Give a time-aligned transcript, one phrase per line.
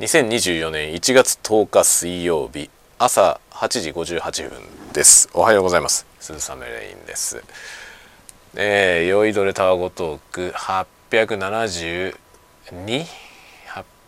[0.00, 4.62] 2024年1月10日水曜日朝8時58分
[4.94, 5.28] です。
[5.34, 6.06] おはようございます。
[6.20, 7.44] 鈴雨レインです。
[8.56, 12.14] えー、酔いどれタワゴトーク872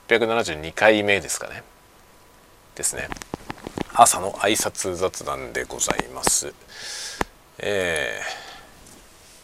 [0.09, 1.63] 872回目ですかね。
[2.75, 3.09] ですね。
[3.93, 6.55] 朝の挨拶雑談でございます。
[7.59, 8.19] え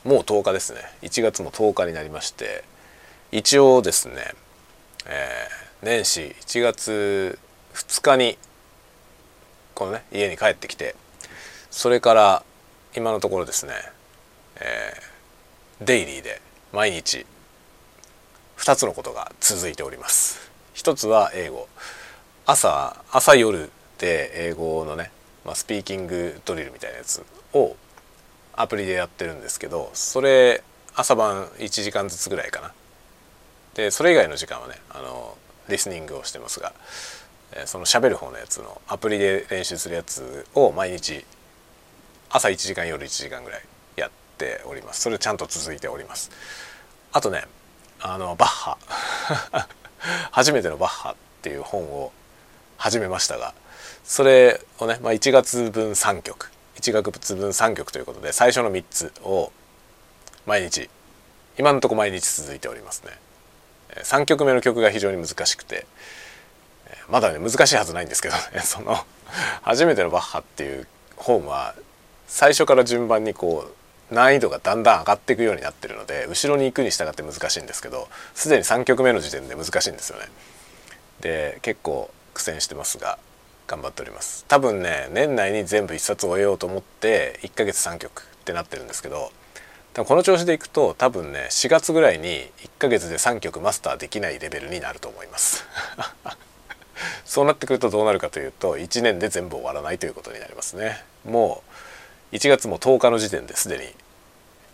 [0.03, 0.81] ー、もう10日ですね。
[1.03, 2.65] 1月も10日になりまして
[3.33, 4.15] 一応ですね、
[5.05, 7.39] えー年始1月
[7.75, 8.37] 2日に
[9.75, 10.97] このね家に帰ってきて
[11.71, 12.43] それから
[12.97, 13.73] 今のところですね、
[14.57, 16.41] えー、デイリーで
[16.73, 17.25] 毎日
[18.57, 20.51] 2つのことが続いております。
[20.75, 21.69] 一つは英語。
[22.45, 25.13] 朝朝夜で英語のね、
[25.45, 27.77] まあ、スピーキングドリルみたいなやつを
[28.55, 30.65] アプリでやってるんですけどそれ
[30.97, 32.73] 朝晩1時間ずつぐらいかな。
[33.75, 36.73] でそれ以外の時間はねあのリスニングをしてますが、
[37.53, 41.25] えその喋る方のやつのアプリで練習するやつを毎日
[42.31, 43.63] 朝1時間夜1時間ぐらい
[43.97, 45.03] やっております。
[45.03, 46.31] それちゃんと続いております。
[47.13, 47.45] あとね
[48.01, 48.79] あのバッハ。
[50.31, 52.13] 初めてのバッハっていう本を
[52.77, 53.53] 始めましたが
[54.05, 56.51] それをね、まあ、1月分3曲。
[56.77, 59.53] 1月分3曲ということで最初の3つを
[60.47, 60.89] 毎日
[61.59, 63.19] 今のとこ毎日続いておりますね。
[63.97, 65.87] 3曲目の曲が非常に難しくて
[67.09, 68.99] まだね難しいはずないんですけどね その
[69.63, 70.87] 初めてのバッハっていう
[71.17, 71.75] ホームは
[72.27, 73.71] 最初から順番にこ
[74.11, 80.29] う難易度がだんだん上がっていくようになってるので後ろに行くに従って難しいんですけどすでに3曲目の時点で難しいんですよね。
[81.21, 83.19] で結構苦戦してますが
[83.67, 89.33] 頑張っております多分ね年内に全部1冊終えようと思って1ヶ月3曲ってなってるんですけど
[90.05, 95.65] この調子でいくと多分ね4月ぐらいに1ヶ月で3曲マスターできないレベルになると思います。
[97.25, 101.05] そうなってくるとどうなるかというと1年で全部終わらないということになりますね。
[101.25, 101.63] も
[102.33, 103.95] う1月も10日の時点ですでに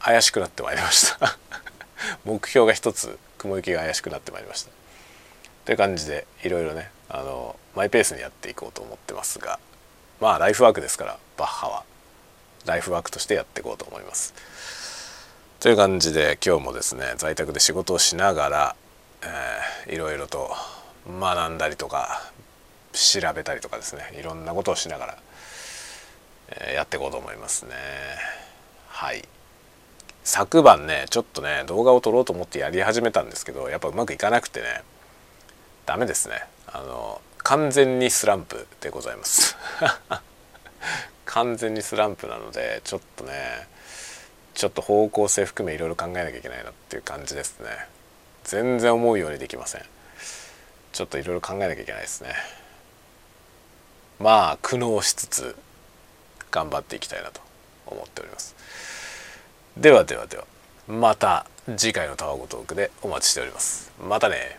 [0.00, 1.38] 怪しくなってまいりました。
[2.24, 4.70] 目標が一つ雲行きが怪しくなってまいりました。
[5.64, 9.58] という感じでいろいろねあのマイペースにやっていこうと思ってますが
[10.20, 11.84] まあライフワークですからバッハは。
[12.66, 14.32] ライフワークとしてやっていこうと思います。
[15.64, 18.76] という感じで今日もですね在宅で仕事をしながら、
[19.86, 20.50] えー、いろいろと
[21.08, 22.30] 学んだりとか
[22.92, 25.18] 調べたりとかですねいろんなことをしながら、
[26.48, 27.72] えー、やっていこうと思いますね。
[28.88, 29.26] はい。
[30.22, 34.82] 昨晩ねちょっとね動画を撮ろうと思ってやり始めたんですけどやっぱうまくいかなくてね
[35.86, 36.44] ダメですね。
[36.66, 39.56] あの完全にスランプでございます。
[41.24, 43.72] 完全にスランプなのでちょっとね
[44.54, 47.68] ちょっと方向性含めいろいろ考えなきゃいけないなっていう感じですね。
[48.44, 49.82] 全然思うようにできません。
[50.92, 52.30] ちょっといろいろ考えなきゃいけないですね。
[54.20, 55.56] まあ苦悩しつつ
[56.50, 57.40] 頑張っていきたいなと
[57.86, 58.54] 思っております。
[59.76, 60.44] ではではでは
[60.86, 63.90] また次回のタワゴトークでお待ちしております。
[64.00, 64.58] またね